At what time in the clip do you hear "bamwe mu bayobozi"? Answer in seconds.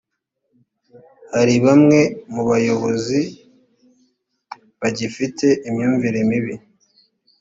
1.65-3.19